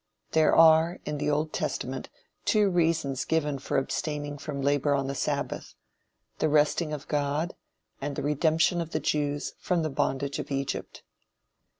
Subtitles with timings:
[0.31, 2.09] There are, in the Old Testament,
[2.43, 5.75] two reasons given for abstaining from labor on the sabbath:
[6.39, 7.53] the resting of God,
[8.01, 11.03] and the redemption of the Jews from the bondage of Egypt.